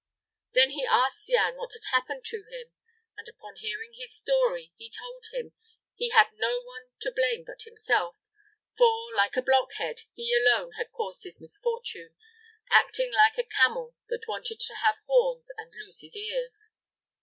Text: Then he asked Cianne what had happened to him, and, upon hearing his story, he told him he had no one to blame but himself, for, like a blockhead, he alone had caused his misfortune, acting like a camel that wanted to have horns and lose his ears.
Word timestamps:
Then 0.53 0.71
he 0.71 0.83
asked 0.83 1.27
Cianne 1.29 1.57
what 1.57 1.73
had 1.73 1.85
happened 1.95 2.25
to 2.25 2.37
him, 2.41 2.73
and, 3.17 3.29
upon 3.29 3.57
hearing 3.57 3.93
his 3.93 4.17
story, 4.19 4.73
he 4.75 4.89
told 4.89 5.27
him 5.31 5.53
he 5.93 6.09
had 6.09 6.29
no 6.33 6.59
one 6.63 6.89
to 7.01 7.11
blame 7.11 7.43
but 7.45 7.61
himself, 7.61 8.15
for, 8.75 9.13
like 9.15 9.37
a 9.37 9.43
blockhead, 9.43 10.01
he 10.15 10.33
alone 10.35 10.71
had 10.71 10.91
caused 10.91 11.23
his 11.23 11.39
misfortune, 11.39 12.15
acting 12.71 13.11
like 13.13 13.37
a 13.37 13.43
camel 13.43 13.93
that 14.09 14.25
wanted 14.27 14.59
to 14.61 14.73
have 14.77 14.95
horns 15.05 15.51
and 15.55 15.71
lose 15.75 16.01
his 16.01 16.15
ears. 16.17 16.71